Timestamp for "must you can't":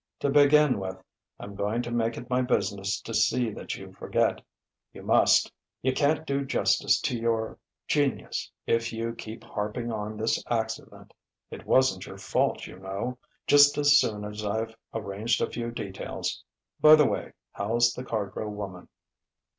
5.03-6.25